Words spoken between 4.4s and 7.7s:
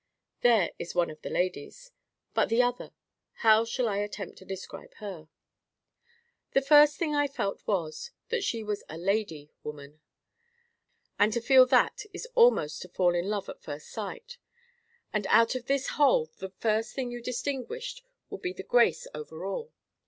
describe her? The first thing I felt